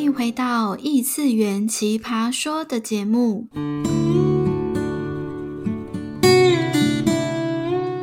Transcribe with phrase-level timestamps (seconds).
[0.00, 3.48] 欢迎回到异次元奇葩说的节目。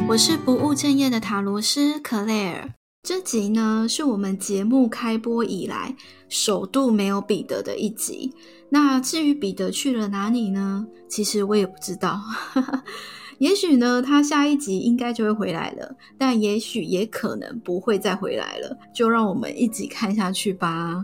[0.07, 2.71] 我是不务正业的塔罗斯克莱尔。
[3.01, 5.95] 这集呢，是我们节目开播以来
[6.29, 8.31] 首度没有彼得的一集。
[8.69, 10.85] 那至于彼得去了哪里呢？
[11.09, 12.21] 其实我也不知道。
[13.39, 18.77] 也许呢，他下一集应该就会回来了，但也许也可能不会再回来了。
[18.93, 21.03] 就让我们一起看下去吧。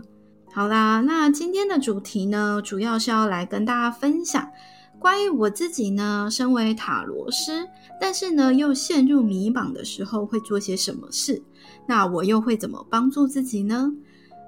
[0.54, 4.48] 好啦，那今天的主题呢，主要是要来跟大家分享
[5.00, 7.68] 关于我自己呢，身为塔罗师，
[8.00, 11.42] 但是呢又陷入迷茫的时候会做些什么事？
[11.88, 13.90] 那我又会怎么帮助自己呢？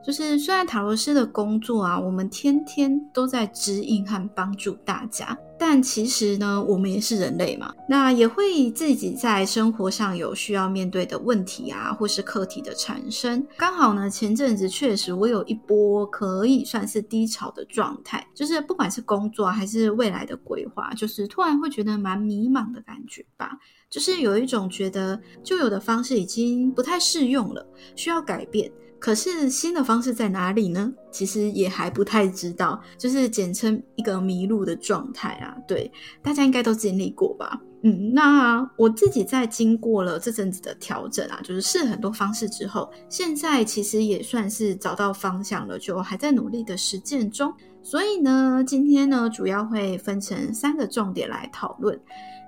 [0.07, 5.37] 就是虽然塔罗师的工作啊，我们天天都在指引和帮助大家，
[5.69, 13.45] 但其实呢，我们也是人类嘛，那也会自己在生活上有需要面对的问题啊，或是课题的产生。
[13.57, 23.51] 刚好呢，前阵子确实我有一波可以算是低潮的状态，就是不管是工作还是未来的规划，就是突然会觉得蛮迷茫的感觉吧，
[23.91, 28.71] 就是有一种觉得旧有的方式已经不太适用了，需要改变。
[28.99, 30.93] 可是新的方式在哪里呢？
[31.11, 35.57] 其实也还不太知道，就是简称一个迷路的状态啊。
[35.67, 35.91] 对，
[36.23, 37.61] 大家应该都经历过吧？
[37.83, 47.53] 嗯，那我自己在经过了这阵子的调整啊，就是试很多方式之后，现在其实也算是找到方向了，就还在努力的实践中。
[47.83, 51.99] 所以呢，今天呢，主要会分成三个重点来讨论。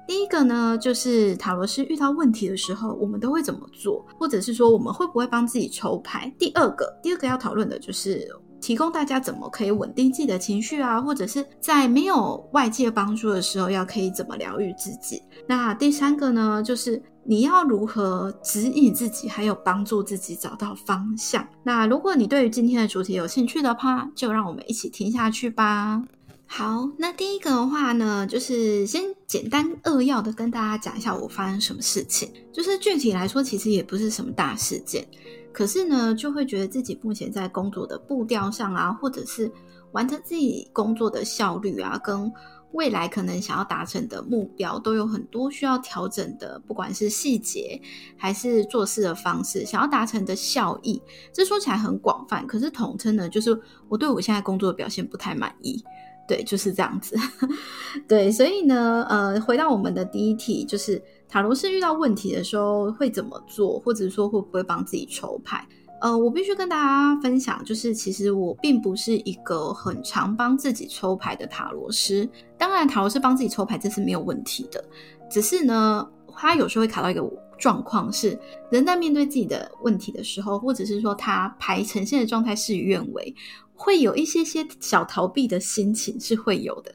[0.09, 6.33] 第一个呢，就是塔罗师遇到问题的时候，我们都会怎么做，或者是说我们会不会帮自己抽牌？
[6.39, 8.27] 第二个，第二个要讨论的就是
[8.59, 15.23] 提供大家怎么可以稳定自己的情绪啊，或者是在没有外界帮助的时候，要可以怎么疗愈自己？
[15.47, 21.47] 那第三个呢，就是你要如何指引自己，还有帮助自己找到方向。
[21.62, 26.03] 那如果你对于今天的主题有兴趣的话，就让我们一起听下去吧。
[26.51, 32.33] 好，那第一个的话呢，就是先简单扼要的跟大家讲一下我发生什么事情。
[32.53, 35.06] 就是具体来说，其实也不是什么大事件，
[35.53, 39.53] 可是呢，就会觉得自己目前在工作的步调上啊，或者是
[39.93, 42.33] 完成自己工作的效率啊，跟
[42.72, 47.81] 未来可能想要达成的目标，都有很多需要调整的，不管是细节
[48.17, 53.56] 还是做事的方式，想要达成的效益，这说起来很广泛，可是统称呢，就是
[53.89, 55.84] 我对我现在工作的表现不太满意。
[56.28, 57.16] 对，就是这样子。
[58.06, 65.66] 对，所以呢，呃，回到我们的第一题，就是塔罗师遇到问题的时候会怎么做，或者说会不会帮自己抽牌？
[66.00, 72.28] 呃，我必须跟大家分享，就是其实我并不是一个很常帮自己抽牌的塔罗师。
[72.56, 74.84] 当然，塔罗师帮自己抽牌这是没有问题的，
[75.28, 77.28] 只是呢，他有时候会卡到一个
[77.59, 78.39] 状况，是
[78.71, 83.34] 人在面对自己的问题的时候，或者是说他牌呈现的状态事与愿违。
[83.81, 86.93] 会有一些些小逃避的心情是会有的，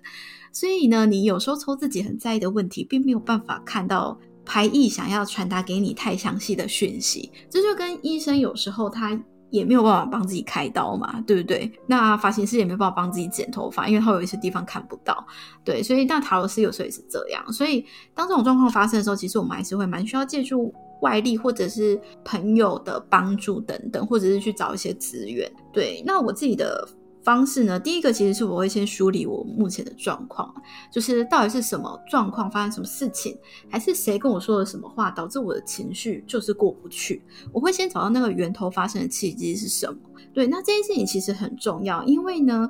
[0.51, 9.17] 所以呢，你有时候抽自己很在意的问题，并没有办法看到排异想要传达给你太详细的讯息，这就跟医生有时候他
[9.49, 11.71] 也没有办法帮自己开刀嘛，对不对？
[11.87, 15.25] 那发型师也没办法帮自己剪头发，因为他有一些地方看不到，
[15.63, 20.73] 对，所以那塔罗斯有时候也是这样，所以当这种状况发生的时候，其实我们还是会蛮需要借助。
[21.03, 25.51] 外力或者是朋友的帮助等等，或者是去找一些资源。
[25.71, 26.87] 对，那我自己的
[27.21, 27.79] 方式呢？
[27.79, 30.53] 第一个其实是我会先梳理我目前的状况，
[30.91, 33.37] 就是到底是什么状况，发生什么事情，
[33.69, 37.21] 还是谁跟我说了什么话，导致我的情绪就是过不去。
[37.51, 39.97] 我会先找到那个源头发生的契机是什么。
[40.33, 42.69] 对，那这件事情其实很重要，因为呢，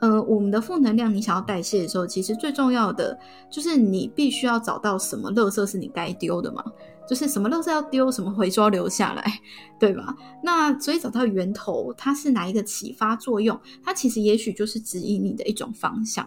[0.00, 3.18] 呃，我们的负能量你想要代谢的时候，其实最重要的
[3.48, 6.62] 就是你必须要找到什么垃圾是你该丢的嘛。
[7.06, 9.40] 就是什么垃圾要丢，什么回收留下来，
[9.78, 10.16] 对吧？
[10.42, 13.60] 那所以找到源头，它是哪一个启发作用？
[13.82, 16.26] 它其实也许就是指引你的一种方向。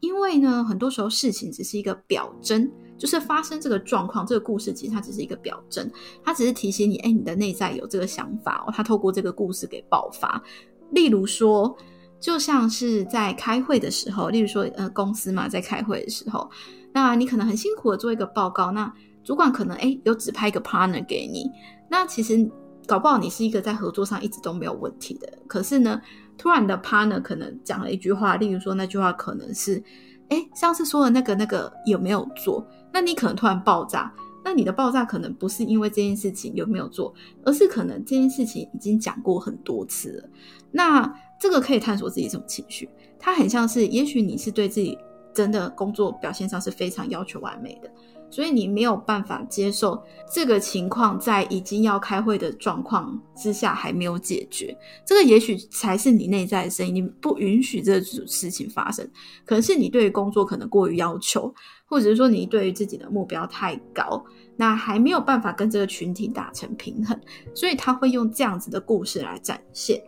[0.00, 5.90] 因为呢，很多时候事情只是一个表征，就是发生这个状况，这个故事其实它只是一个表征，
[6.24, 8.72] 它只是提醒你，哎，你的内在有这个想法哦。
[8.76, 10.42] 它透过这个故事给爆发。
[10.90, 11.74] 例如说，
[12.20, 16.50] 就像是在开会的时候，例如说，呃，公司嘛，在开会的时候，
[16.92, 18.92] 那你可能很辛苦的做一个报告，那。
[19.24, 21.50] 主管可能哎有指派一个 partner 给你，
[21.88, 22.50] 那其实
[22.86, 26.00] 搞不好你是一个在合作上一直都没有问题的，可是呢，
[26.36, 29.82] 突然的 partner 可能讲了一句话，例如说那句话可能是，
[30.28, 32.66] 哎上次说的那个那个有没有做？
[32.92, 34.12] 那你可能突然爆炸，
[34.44, 37.14] 那你的爆炸可能不是因为这件事情有没有做，
[37.44, 40.28] 而是可能这件事情已经讲过很多次了。
[40.72, 42.88] 那这个可以探索自己什么情绪，
[43.18, 44.98] 它很像是，也许你是对自己
[45.32, 47.90] 真的工作表现上是非常要求完美的。
[48.32, 50.02] 所以你没有办法接受
[50.32, 54.74] 这个情况，在已经要开会的状况之下还没有解决，
[55.06, 59.06] 这个也许才是你内在的声音，你不允许这种事情发生，
[59.44, 64.24] 可能是你对于工作可能过于要求，或者是说你对于自己的目标太高，
[64.56, 67.20] 那还没有办法跟这个群体达成平衡，
[67.54, 70.02] 所以他会用这样子的故事来展现。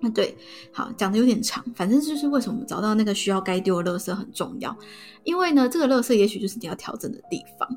[0.00, 0.36] 那，对，
[0.72, 4.76] 好讲的有点长，反正就是为什么找到那个需要该丢的垃圾很重要，
[5.24, 7.68] 因为呢，这个垃圾也许就是你要调整的地方。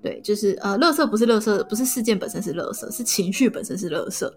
[0.00, 4.30] 对，就是呃，垃圾不是垃圾，不是事件本身是垃圾，是情绪本身是垃圾。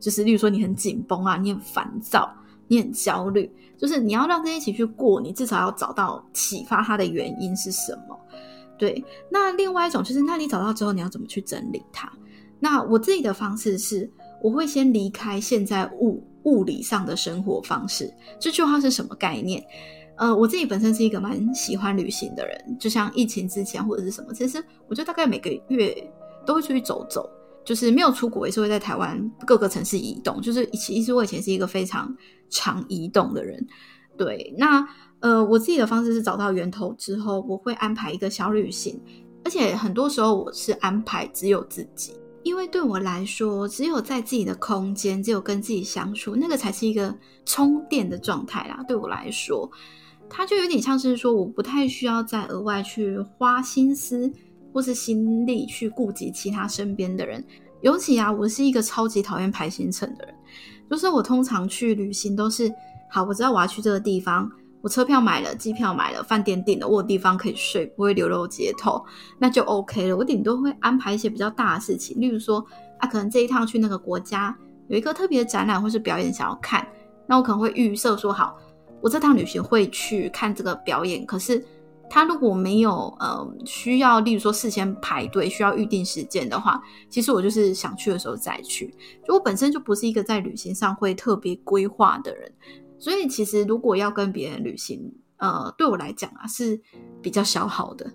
[0.00, 2.28] 就是例如说你很紧绷啊，你很烦躁，
[2.66, 3.48] 你很焦虑，
[3.78, 8.18] 就是你要让这些情绪过，你至少要找到启发它的原因是什么。
[8.76, 12.12] 对，那另外一种就是，那你找到之后，你要怎么去整理它？
[12.58, 14.10] 那我自己的方式是，
[14.42, 16.20] 我会先离开现在物。
[16.44, 19.64] 物理上的生活方式，这句话是什么概念？
[20.16, 25.94] 呃，我自己本身是一个蛮喜欢旅行的人，就像疫情之前或者是什么，其实我就大概每个月
[26.44, 27.28] 都会出去走走，
[27.64, 32.14] 就是没有出国也是会在台湾各个城市移动，就是其实我以前是一个非常
[32.50, 33.66] 常移动的人。
[34.18, 34.86] 对，那
[35.20, 39.00] 呃，我自己的方式是找到源头之后，我会安排一个小旅行，
[39.44, 42.12] 而且很多时候我是安排只有自己。
[42.42, 47.14] 因为对我来说，只有在自己的空间，只有跟自己相处，那个才是一个
[47.46, 48.84] 充电的状态啦。
[48.86, 49.70] 对我来说，
[50.28, 54.32] 它就有点像是说，我不太需要再额外去花心思
[54.72, 57.44] 或是心力去顾及其他身边的人。
[57.80, 60.34] 尤其啊，我是一个超级讨厌排行程的人，
[60.90, 62.72] 就是我通常去旅行都是，
[63.10, 64.50] 好，我知道我要去这个地方。
[64.82, 69.02] 我车票买了，机票买了，饭店订了，我有地方可以睡，不会流落街头，
[69.38, 70.16] 那就 OK 了。
[70.16, 72.64] 我顶多会安排一些比较大的事情，例如说，
[72.98, 74.56] 啊，可能这一趟去那个国家
[74.88, 76.86] 有一个特别的展览或是表演想要看，
[77.26, 78.58] 那我可能会预设说，好，
[79.00, 81.24] 我这趟旅行会去看这个表演。
[81.24, 81.64] 可是
[82.10, 88.92] 他如果没有呃需要，例如说事先排队需要预定时间的话，其实我就是想去的时候再去。
[89.24, 92.52] 就我本身就不是一个在旅行上会特别规划的人。
[93.02, 96.80] 所以其实如果要跟别人旅行，呃，对我来讲啊是
[97.20, 98.08] 比较消耗的。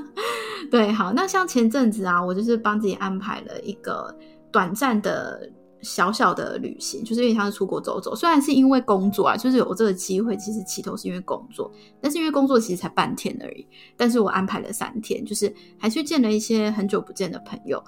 [0.70, 4.14] 对，好，那像前阵子啊，我就是帮自己安排了一个
[4.52, 5.50] 短暂的
[5.80, 8.14] 小小的旅行，就是有点像是出国走走。
[8.14, 13.66] 虽然是因为工作啊，就是有这个机会，其实起头是因为工作，但是因为工作其实才半天而已。
[13.96, 17.82] 但是我安排了三天，就是还去见了一些很久不见的朋友。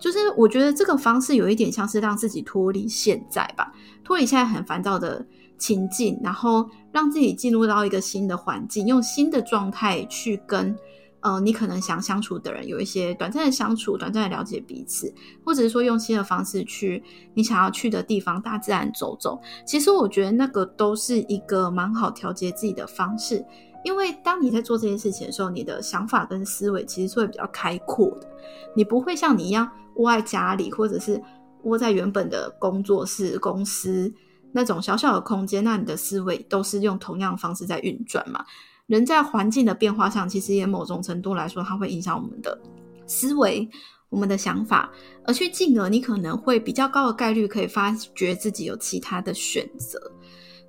[0.00, 3.72] 就是我觉得这个方式有一点像是让自己脱离现在吧，
[4.02, 5.24] 脱离现在很烦躁的。
[5.62, 10.76] 情境，然后让自己进入到一个新的环境，用新的状态去跟
[11.20, 15.14] 呃你可能想相处的人有一些短暂的相处，短暂的了解彼此，
[15.44, 17.00] 或者是说用新的方式去
[17.34, 19.40] 你想要去的地方，大自然走走。
[19.64, 23.44] 其实我觉得那个都是一个蛮好调节自己的方式，
[23.84, 28.26] 因为当你在做这件事情的时候，你的想法跟思维其实是会比较开阔的，
[28.74, 31.22] 你不会像你一样窝在家里，或者是
[31.62, 34.12] 窝在原本的工作室公司。
[34.52, 38.44] 那种小小的空间，那你的思维都是用同样的方式在运转嘛？
[38.86, 42.60] 人在环境的变化上，其实也某种程度来说，它会影响我们的
[43.06, 43.68] 思维、
[44.10, 44.90] 我们的想法，
[45.24, 49.98] 而去进而你可能会比较高的概率可以发觉自己有其他的选择。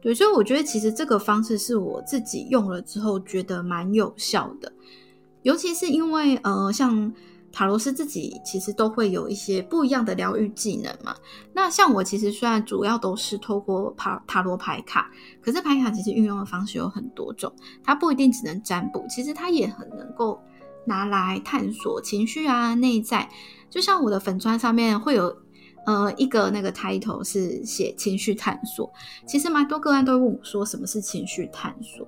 [0.01, 4.71] 对，所以我觉得其实这个方式是我自己用了之后觉得蛮有效的，
[5.41, 7.13] 尤其是因为呃，像。
[7.53, 11.15] 塔罗斯自己其实都会有一些不一样的疗愈技能嘛。
[11.53, 20.41] 那像我其实虽然主要都是透过塔塔罗牌卡，可是牌卡其实运用的方式有很多种，它不一定只能占卜，其实它也很能够
[20.83, 23.29] 拿来探索情绪啊、内在。
[23.69, 25.35] 就像我的粉砖上面会有
[25.85, 28.91] 呃一个那个 title 是写情绪探索，
[29.27, 32.07] 其实蛮多个案都会问我说什么是情绪探索？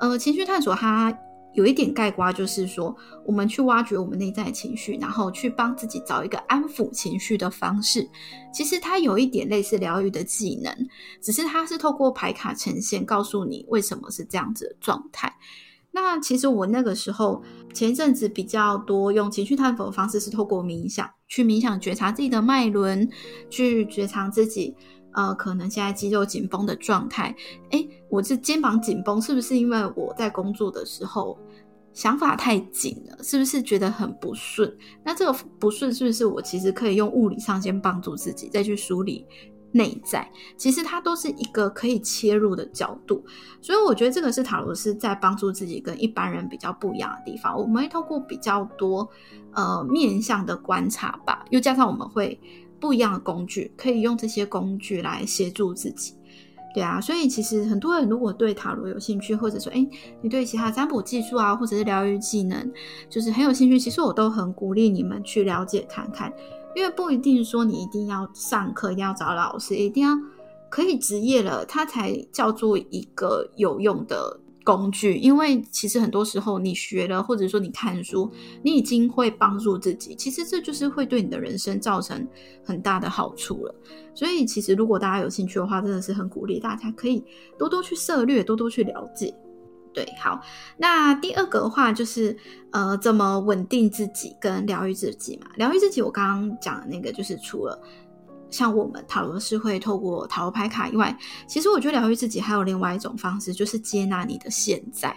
[0.00, 1.14] 呃，情绪探索它。
[1.58, 2.96] 有一点盖瓜，就是说，
[3.26, 8.08] 我们去挖掘我们内在情绪，然后去帮自己找一个安抚情绪的方式。
[8.54, 10.72] 其实它有一点类似疗愈的技能，
[11.20, 15.36] 只是它是透过牌卡呈现，告诉你为什么是这样子的状态。
[15.90, 17.42] 那其实我那个时候
[17.74, 23.10] 前一阵子比较多用情绪探索的方式，是透过冥想去冥想觉察自己的脉轮，
[23.50, 24.76] 去觉察自己。
[25.14, 27.34] 呃，可能现在肌肉紧绷的状态，
[27.70, 31.36] 哎，我这肩膀紧绷，是不是因为我在工作的时候
[31.92, 33.24] 想法太紧了？
[33.24, 34.72] 是不是觉得很不顺？
[35.02, 39.26] 那这个不顺是不是我其实可以用物理上先帮助自己，再去梳理
[39.72, 40.30] 内在？
[40.56, 43.24] 其实它都是一个可以切入的角度，
[43.60, 47.58] 所以我觉得这个是塔罗斯在帮助自己跟一般人比较不一样的地方。
[47.58, 49.08] 我们会透过比较多
[49.54, 52.38] 呃面向的观察吧，又加上我们会。
[52.80, 56.14] 不一样的工具，可以用这些工具来协助自己。
[56.74, 59.84] 对啊，所以其实很多人如果对塔罗有兴趣，或者说，哎，
[60.20, 62.72] 你对其他占卜技术啊，或者是疗愈技能，
[63.08, 66.32] 就是很有兴趣，其实我都很鼓励你们去了解看看，
[66.76, 70.14] 因为不一定说你一定要上课，一定要找老师，一定要
[70.70, 74.38] 可以职业了，它才叫做一个有用的。
[74.68, 78.30] 工具，因为其实很多时候你学了，或者说你看书，
[78.62, 80.14] 你已经会帮助自己。
[80.14, 82.28] 其实这就是会对你的人生造成
[82.62, 83.74] 很大的好处了。
[84.14, 87.24] 所以，其实如果大家有兴趣的话，真的是很鼓励大家可以
[87.58, 89.34] 多多去涉略，多多去了解。
[89.94, 90.38] 对，好，
[90.76, 92.36] 那第二个的话就是
[92.72, 95.46] 呃，怎么稳定自己跟疗愈自己嘛？
[95.56, 97.80] 疗愈自己，我刚刚讲的那个就是除了。
[98.50, 105.14] 像我们塔罗是会透过塔罗牌卡以外，其实我觉得疗愈自己还有另外一种方式，就是接纳你的现在，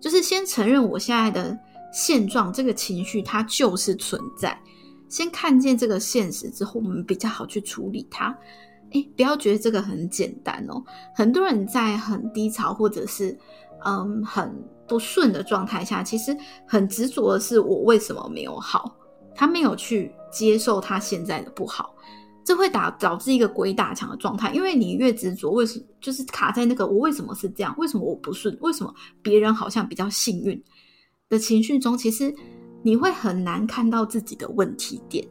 [0.00, 1.58] 就是先承认我现在的
[1.92, 4.56] 现状，这个情绪它就是存在，
[5.08, 8.36] 先看见这个现实之后，我们比较好去处理它。
[8.92, 10.82] 哎，不要觉得这个很简单哦，
[11.14, 13.38] 很多人在很低潮或者是
[13.84, 14.52] 嗯很
[14.88, 16.36] 不顺的状态下，其实
[16.66, 18.96] 很执着的是我为什么没有好，
[19.32, 21.94] 他没有去接受他现在的不好。
[22.42, 27.74] 这会打导致一个鬼打墙的状态，因为你越执着，为什么就是卡在那个我为什么是这样？
[27.78, 28.56] 为什么我不顺？
[28.60, 28.92] 为什么
[29.22, 30.60] 别人好像比较幸运
[31.28, 32.34] 的情绪中，其实
[32.82, 35.24] 你会很难看到自己的问题点。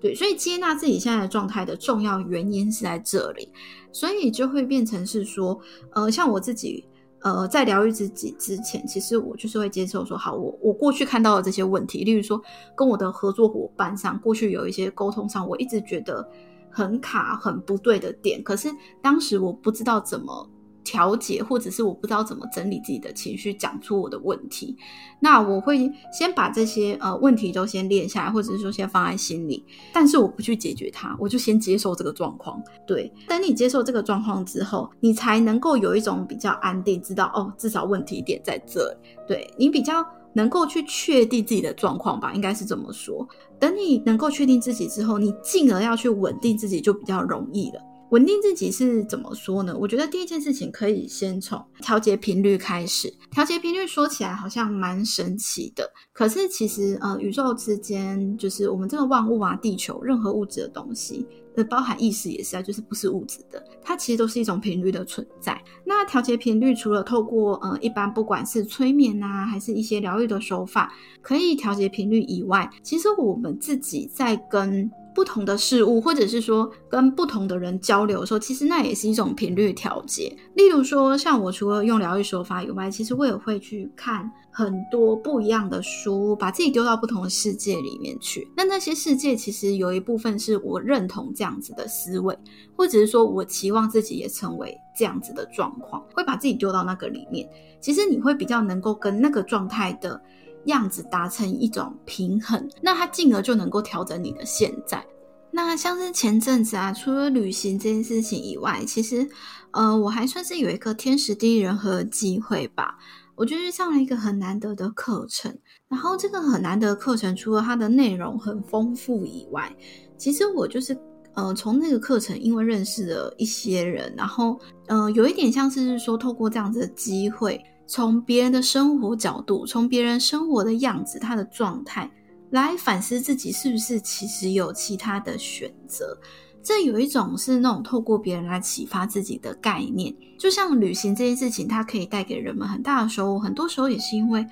[0.00, 3.48] 对，所以接纳自己现在的状态的重要原因是在这里，
[3.92, 5.58] 所以就会变成是说，
[5.92, 6.84] 呃，像我自己，
[7.20, 12.42] 呃，在疗愈自己之前，其实我就是会接受说，好，我我过去看到的这些问题，例如说
[12.76, 16.28] 跟我的合作伙伴上，过去有一些沟通上，我一直觉得。
[16.76, 18.68] 很卡、很不对的点，可是
[19.00, 20.46] 当时我不知道怎么
[20.84, 24.76] 调节，或者是我不知道怎么整理自己的情绪，讲出我的问题。
[25.18, 32.62] 那我会先把这些呃问题都先列下来，或者是说先放在心里，但是我不去解决它，我就先接受这个状况。
[32.86, 38.94] 对，等你接受这个状况之后，你才能够有一种比较安定，知道哦，至少问题点在这。
[39.26, 40.04] 对你比较。
[40.36, 43.26] 能够去确定自己的状况吧，应该是这么说。
[43.58, 47.80] 等你能够确定自己之后，你进而要去稳定自己就比较容易了。
[48.10, 49.76] 稳定自己是怎么说呢？
[49.76, 53.12] 我觉得第一件事情可以先从调节频率开始。
[53.32, 61.26] 调节频率说起来好像蛮神奇的，可是其实呃，宇宙之间就是我们这个万物啊，地球任何物质的东西。
[61.56, 65.58] 呃，包含意识也是啊，就是不是物质的，它其实都是一种频率的存在。
[65.84, 74.88] 那调节频率，除了透过呃一般不管是催眠啊，还是一些疗愈的手法，可以调节频率以外，其实我们自己在跟。
[75.16, 80.30] 不同的事物，或者是说跟不同的人交流的时候，其实那也是一种频率调节。
[80.52, 88.46] 例如说，像我除了用疗愈手法以外，其实我也会去看很多不一样的书，把自己丢到不同的世界里面去。
[88.54, 92.38] 那那些世界其实有一部分是我认同这样子的思维，
[92.76, 97.48] 或者是说我期望自己也成为这样子的状况，会把自己丢到那个里面。
[97.80, 100.20] 其实你会比较能够跟那个状态的。
[100.66, 105.04] 样子达成一种平衡，那它进而就能够调整你的现在。
[105.50, 109.26] 那像是前阵子啊，除了旅行这件事情以外，其实
[109.70, 112.98] 呃，我还算是有一个天时地利人和的机会吧。
[113.34, 115.54] 我就是上了一个很难得的课程，
[115.88, 119.74] 然后这个很难得的课程，除了它的内容很丰富以外，
[120.18, 120.98] 其实我就是
[121.34, 124.58] 呃，从那个课程因为认识了一些人，然后
[124.88, 127.62] 呃，有一点像是说透过这样子的机会。
[127.86, 132.10] 从别人的生活角度，从别人生活的样子、他的状态
[132.50, 136.18] 来反思自己，是不是其实有其他的选择？
[136.62, 143.38] 这有一种是那种透过别人来启发自己的概念，就像旅行这件事情，它可以带给人们很大的收获。
[143.38, 144.44] 很多时候也是因为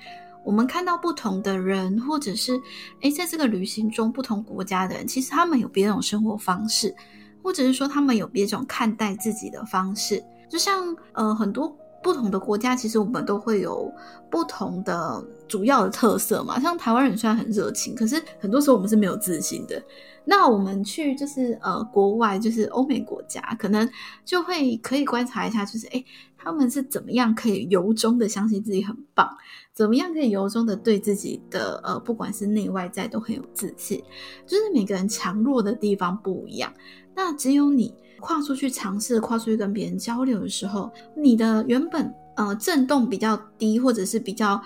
[0.45, 2.57] 我们看到不同的人，或者是
[3.01, 6.95] 诶，在这个旅行中不同国家的人，其实他们有别种生活方式，
[7.43, 10.23] 或者是说他们有别种看待自己的方式。
[10.49, 11.77] 就像呃很多。
[12.05, 13.91] 不同的国家，其实我们都会有
[14.29, 16.59] 不同的主要的特色嘛。
[16.59, 19.81] 像台湾人虽然很热情，可是很多时候我们是没有自信的。
[20.23, 23.89] 那我们去就是呃国外，就是欧美国家，可能
[24.23, 26.05] 就会可以观察一下，就是诶
[26.37, 29.27] 他们是怎么样可以由衷的相信自己很棒，
[29.75, 34.01] 怎么样可以由衷的对自己的呃不管是内外在都很有自信。
[34.47, 36.73] 就是每个人强弱的地方不一样，
[37.13, 37.93] 那只有你。
[38.21, 44.59] 跨出去尝试，跨出去跟别人交流的时候，你的原本呃震动比较低，或者是比较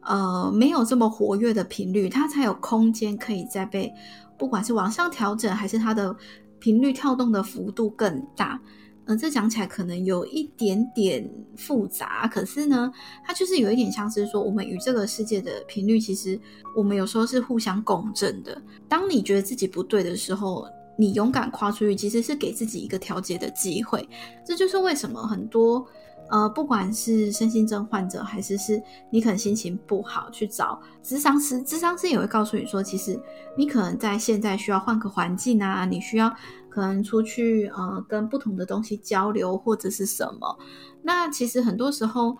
[0.00, 3.92] 呃没有这么活跃的频率，它才有空间可以再被
[4.38, 6.16] 不管是往上调整，还是它的
[6.58, 8.58] 频率跳动的幅度更大。
[9.06, 12.90] 嗯，这讲起来可能有一点点复杂，可是呢，
[13.24, 16.40] 它就是有一点像是说，我们与这个世界的频率，其实
[16.74, 18.60] 我们有时候是互相共振的。
[18.88, 24.08] 当你觉得自己不对的时候，你勇敢跨出去，其实是给自己一个调节的机会。
[24.44, 25.86] 这就是为什么很多
[26.30, 33.20] 呃，不管是身心症患者，还是是你可能心情不好去找智商师，智商师也会告诉你说，其实
[33.58, 36.34] 你可能在现在需要换个环境啊，你需要
[36.74, 40.58] 可能出去呃，跟不同的东西交流或者是什么。
[41.02, 42.36] 那其实很多时候。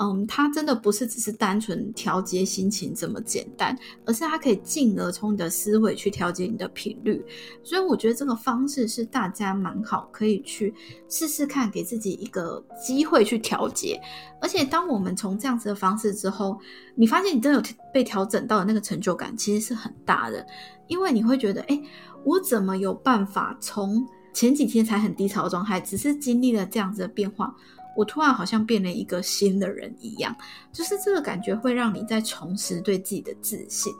[0.00, 7.24] 嗯，它真的不是只是单纯调节心情这么简单，而是它可以进而从你的思维去调节你的频率。
[7.62, 10.74] 所以我觉得这个方式是大家蛮好，可以去
[11.08, 14.00] 试试看，给自己一个机会去调节。
[14.40, 16.58] 而且当我们从这样子的方式之后，
[16.96, 20.44] 你发现你真的有被调整到的那个成就感，其实是很大的，
[20.88, 21.80] 因为你会觉得，哎，
[22.24, 27.54] 我怎么有办法从前几天才很低潮的状态，只是经历了这样子的变化。
[27.96, 30.34] 我突然好像变了一个新的人一样，
[30.72, 33.92] 就是这个感觉会让你再重拾对自己的自信。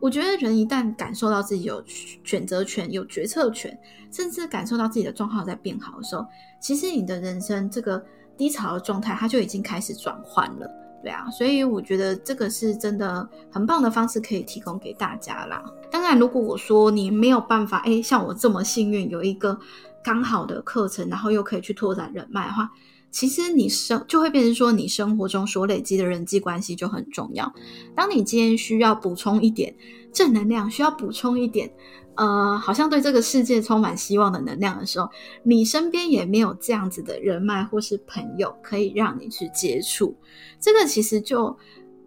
[0.00, 3.78] 我觉得人一旦感受到自己有选择权、有决策权，
[4.10, 6.26] 甚至感受到自己的状况在变好的时候，
[6.60, 8.04] 其实你的人生这个
[8.36, 10.68] 低潮的状态，它就已经开始转换了。
[11.02, 15.62] 对啊，所以我觉得这个是真的很棒的方式，可以提供给大家啦。
[15.90, 19.58] 当然，如果我说你没有办法，哎，像我这么幸运有一个
[20.02, 22.70] 刚好的课程，然后又可以去拓展人脉的话。
[23.12, 27.50] 其实你生就会变成说，你生活中所累积的人际关系就很重要。
[27.94, 29.74] 当你今天需要补充一点
[30.12, 31.70] 正能量，需要补充一点，
[32.16, 35.08] 呃，好像对这个世界充满希望的能量的时候，
[35.42, 40.16] 你身边也没有这样子的人脉或是朋友可以让你去接触。
[40.58, 41.56] 这个其实就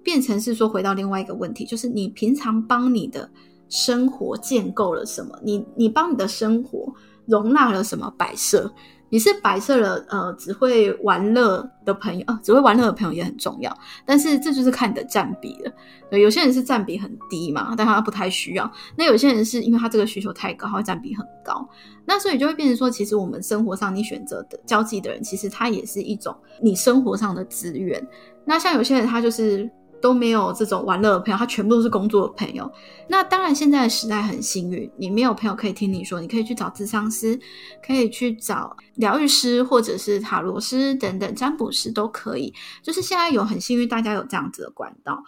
[0.04, 3.30] 变成是说，回到另外一个问题，就是你平常帮你的
[3.70, 5.39] 生活建构了什么？
[5.44, 6.94] 你你帮你的生活
[7.25, 8.74] 容纳了什么摆设？
[9.10, 13.75] 你是摆设了，呃，只会玩乐的朋友，呃，只会玩乐的朋友也很重要。
[14.06, 15.72] 但是这就是看你的占比了。
[16.10, 18.72] 对，有些人是占比很低嘛，但他不太需要。
[18.96, 21.68] 那有些人是因为他这个需求太高，他会占比很高。
[22.06, 28.06] 那所以就会变成说，其实我们生活上你选择的交际的人，其实他也是一种你生活上的资源。
[28.46, 29.70] 那像有些人他就是。
[30.01, 32.72] 都没有这种玩乐的朋友，他全部都是工作的朋友。
[33.08, 37.39] 那当然，现在的时代很幸运，你没有朋友可以听你说，你可以去找智商师，
[37.86, 42.54] 可以去找疗愈师，或者是塔罗师等等占卜师都可以。
[42.84, 45.23] 就是现在有很幸运，大家有这样子的管道。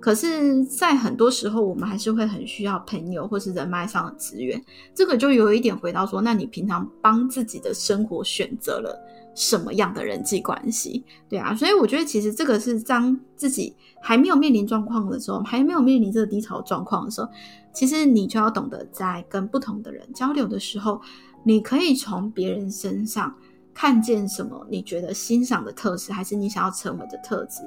[0.00, 4.62] 可是，在很多时候，我们还是会很需要朋友或是人脉上的资源。
[4.94, 8.98] 这个就有一点回到说，那你平常帮自己的生活选择了。
[9.36, 11.04] 什么样的人际关系？
[11.28, 13.72] 对啊，所以我觉得其实这个是当自己
[14.02, 17.28] 还没有面临状况的时候，还没有面临这个低潮状况的时候，
[17.72, 21.00] 其实你就要懂得在跟不同的人交流的时候，
[21.44, 23.32] 你可以从别人身上
[23.74, 27.60] 看见什么你觉得欣赏的特质，还是你想要成为的特质，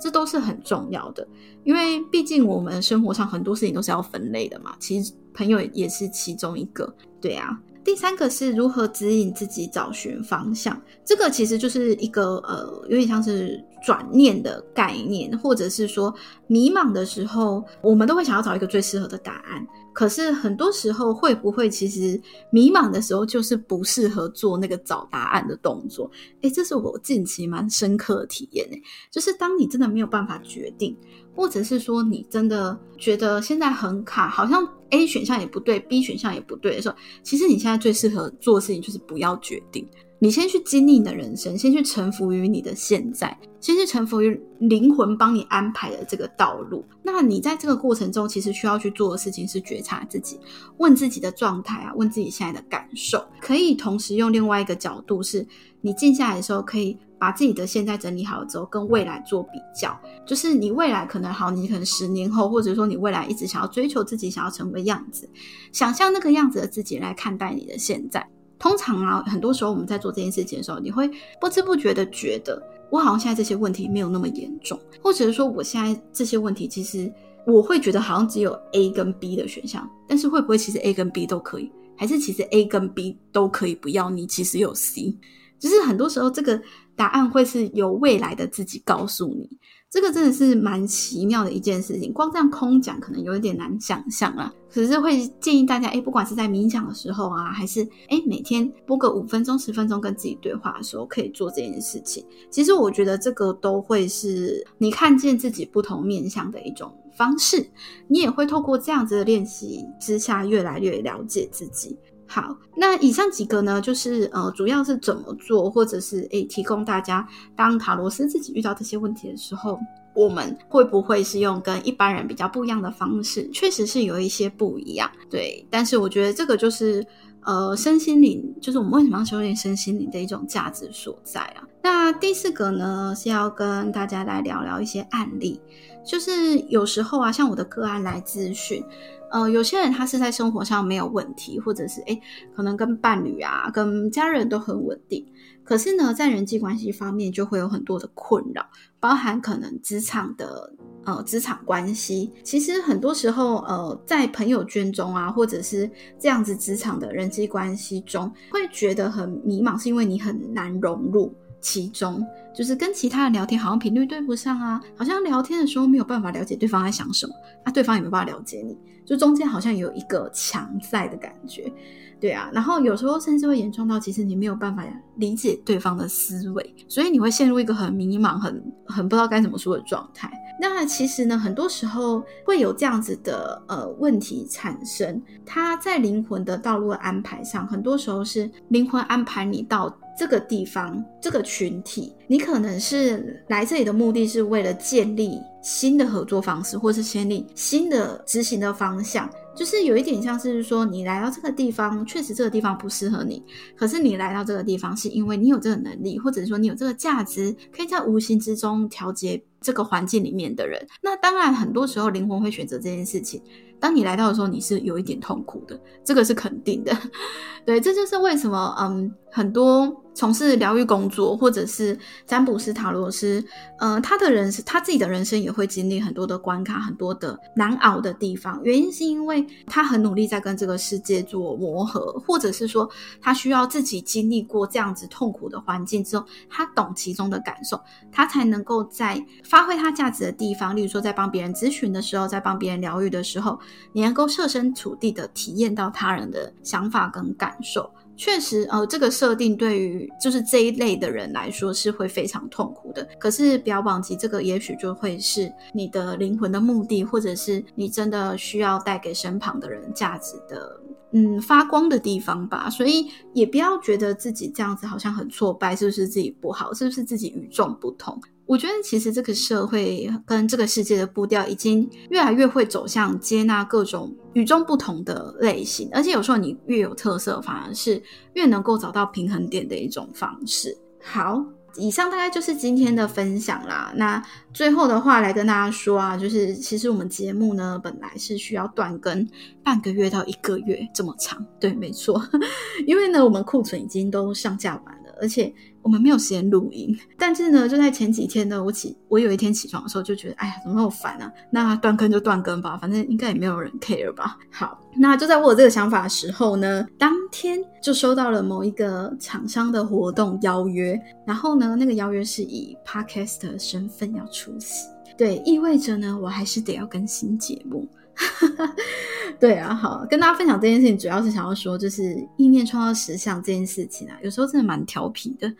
[0.00, 1.28] 这都是很重要的。
[1.64, 6.90] 因为毕竟我们生活上很多事情都是要分类的嘛，其实朋友也是其中一个。
[7.20, 7.60] 对啊。
[7.82, 16.14] 第三个是如何指引自己找寻方向，这个其实就是一个呃，有点像是转念的概念，或者是说
[16.46, 19.66] 迷茫的时候，我们都会想要找一个最适合的答案。
[19.92, 26.10] 可是很多时候，会不会其实迷茫的时候就是不适合做那个找答案的动作？
[26.42, 30.96] 诶，这是我近期蛮深刻的体验诶，就是当你真的没有办法决定。
[31.32, 39.88] 或者是说你真的觉得现在很卡，好像 A 选项也不对，B 选项也不对的时候，其实你现在最适合做的事情就是不要决定，
[40.22, 46.84] 你先去经历你的人生，先去臣服于你的现在，先去臣服于灵魂帮你安排的这个道路。
[47.02, 50.38] 那你在这个过程中，其实需要去做的事情是觉察自己，
[50.76, 55.46] 问自己的状态啊，问自己现在的感受，可以同时用另外一个角度，是
[55.80, 56.96] 你静下来的时候可以。
[57.20, 59.94] 把自己的现在整理好之后，跟未来做比较，
[60.26, 65.28] 就是你未来可能好，你可能十年后，或者说你未来一直想要追求自己想要成为样子，
[65.70, 68.26] 想象那个样子的自己来看待你的现在。
[68.60, 77.12] 通常啊，很多时候我们在做这件事情的时候，你会不知不觉的觉得，我好像现在这些问题没有那么严重，或者是说我现在这些问题其实
[77.46, 85.16] 我会觉得好像只有 A 跟 B 的选项，但是会不会其实 A 跟 B 都可以，还是其实 A 跟 B 都可以不要你，其实有 C，
[85.58, 86.60] 就是很多时候这个。
[86.96, 89.48] 答案会是由未来的自己告诉你，
[89.90, 92.12] 这个真的是蛮奇妙的一件事情。
[92.12, 94.54] 光这样空讲可能有一点难想象啊。
[94.72, 102.24] 可是会建议大家，哎，不管是在冥想的时候啊，还是哎每天播个五分钟、十分钟跟自己对话的时候，可以做这件事情。
[102.50, 107.68] 其实我觉得这个都会是你看见自己不同面相的一种方式。
[108.06, 111.98] 你也会透过这样子的练习之下，越来越了解自己。
[112.32, 119.76] 好，那以上几个呢，就是呃，主要是怎么做，或者是诶，提供大家当塔罗斯自己遇到这些问题的时候，
[120.14, 123.50] 我们会不会是用跟一般人比较不一样的方式？
[123.52, 125.66] 确实是有一些不一样，对。
[125.68, 127.04] 但是我觉得这个就是
[127.42, 131.66] 呃身心灵，就是我们为什么要修炼身心灵的一种价值所在啊。
[131.82, 135.60] 那第四个呢，是要跟大家来聊聊一些案例，
[136.06, 138.84] 就是有时候啊，像我的个案来咨询。
[139.30, 142.20] 呃，有些人他是在生活上没有问题，或者是诶
[142.54, 145.24] 可能跟伴侣啊、跟家人都很稳定，
[145.64, 148.66] 可是呢，在人际关系方面就会有很多的困扰，
[148.98, 150.72] 包含可能职场的
[151.04, 152.32] 呃职场关系。
[152.42, 155.88] 其实很多时候，呃，在朋友圈中啊，或者是
[156.18, 161.32] 这样子职场的人际关系中，会觉得很迷茫，是因为你很难融入。
[161.60, 171.72] 其中就是跟其他人聊天，好像频率对不上啊，好像聊天的时候没有办法了解对方在想什么，那对方也没办法了解你，就中间好像有一个墙在的感觉，
[172.20, 174.84] 对啊，然后有时候甚至会严重到，其实你没有办法
[175.16, 180.30] 理解对方的思维，所以你会陷入一个很迷茫、很很不知道该怎么说的状态。
[180.62, 189.94] 那其实呢，很多时候会有这样子的呃问题产生，他在灵魂的道路安排上，很多时候是灵魂安排你到。
[190.16, 203.42] 这个地方，这个群体，你可能是来这里的目的是为了建立新的合作方式，或是建立新的执行的方向，就是有一点像是说，你来到这个地方，确实这个地方不适合你，
[203.76, 210.86] 可是你来到这个地方，是因为你有这个能力，或者说你有这个价值，可以在无形之中调节这个环境里面的人。
[211.02, 213.42] 那当然，很多时候灵魂会选择这件事情。
[213.78, 216.94] 当你来到的时候，你是有一点痛苦的，这个是肯定的。
[217.64, 223.42] 对，这就是为什么，嗯，很多从事疗愈工作或者是占卜师、塔罗师，
[223.78, 228.60] 呃，他的人生他自己的人生也会经历很多的关卡，很多的难熬的地方。
[228.62, 232.88] 原因是因为他很努力在跟这个世界做磨合，或者是说
[233.20, 243.58] 他需要自己经历过这样子痛苦的环境之后，他懂其中的感受，他才能够在发挥他价值的地方，例如说在帮别人咨询的时候，在帮别人疗愈的时候。
[243.92, 253.02] 你能够设身处地的体验到他人的想法跟感受，确实，呃，这个设定对于就是这一类的人来说是会非常痛苦的。
[253.18, 260.78] 可是不要忘记，这个也许就会是你的灵魂的目的，或者是你真的需要带给身旁的人价值的，
[261.12, 262.68] 嗯，发光的地方吧。
[262.70, 268.20] 所以也不要觉得自己这样子好像很挫败，是不是自己不好，是不是自己与众不同？
[268.46, 278.02] 我觉得其实这个社会跟这个世界的步调已经越来越会走向接纳各种与众不同的类型，而且有时候你越有特色，反而是
[278.34, 280.76] 越能够找到平衡点的一种方式。
[281.00, 281.40] 好，
[281.76, 283.92] 以上大概就是今天的分享啦。
[283.96, 289.26] 那最后的话来跟大家说啊，就是其实我们节目呢本来是需要断更
[289.62, 292.20] 半个月到一个月这么长，对，没错，
[292.86, 295.52] 因为呢我们库存已经都上架完，而且。
[295.82, 301.32] 我们没有时间录音，但是呢，就在前几天呢，我起我有一天起床的时候就觉得，哎呀，怎么那么烦啊？
[301.50, 304.36] 那断更就断更吧，反正应该也没有人 care 吧。
[304.50, 317.88] 好，那就在我有这个想法的时候呢，当天就收到了某一个厂商的活动邀约，然后呢，那个邀约是以 podcast 身份要出席，对，意味着呢，我还是得要更新节目。
[319.40, 325.50] 对啊，好，跟大家分享这件事情，主要是想要说，就是意念创造实相这件事情啊，有时候真的蛮调皮的，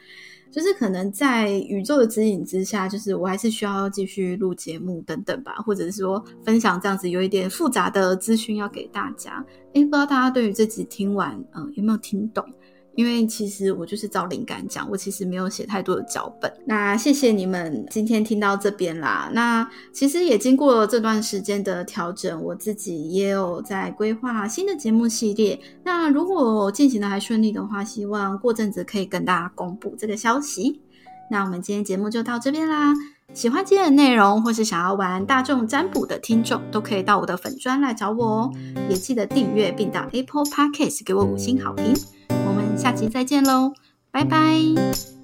[0.50, 9.42] 就是可能在宇宙的指引之下，就是我还是需要继续录节目等等吧，或者是说分享这样子有一点复杂的资讯要给大家。
[9.72, 12.44] 诶，不知道大家对于这集听完，嗯，有没有听懂？
[12.96, 16.53] 因为其实我就是找灵感讲，我其实没有写太多的脚本。
[16.66, 19.31] 那谢谢你们今天听到这边啦。
[19.33, 25.59] 那其实也经过这段时间的调整，我自己也有在规划新的节目系列。
[25.85, 30.81] 那如果进行的还顺利的话，希望过阵子可以跟大家公布这个消息。
[31.31, 32.92] 那我们今天节目就到这边啦。
[33.33, 38.53] 喜欢今天的内容，或是想要玩大众占卜的听众，都可以到我的粉砖来找我哦。
[38.88, 41.94] 也记得订阅并到 Apple Podcast 给我五星好评。
[42.81, 43.75] 下期再见喽，
[44.11, 45.19] 拜拜。